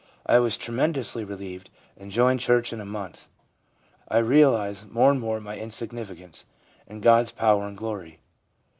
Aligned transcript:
I 0.25 0.39
was 0.39 0.57
tremendously 0.57 1.23
relieved, 1.23 1.69
and 1.95 2.09
joined 2.09 2.39
church 2.39 2.73
in 2.73 2.81
a 2.81 2.85
month. 2.85 3.27
I 4.09 4.17
realise 4.17 4.83
more 4.89 5.11
and 5.11 5.19
more 5.19 5.39
my 5.39 5.57
insignificance, 5.59 6.47
and 6.87 7.03
God's 7.03 7.31
power 7.31 7.67
and 7.67 7.77
glory.' 7.77 8.17